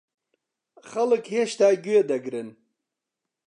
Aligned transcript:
خەڵک 0.89 1.25
هێشتا 1.33 1.69
گوێ 1.83 1.99
دەگرن؟ 2.11 2.49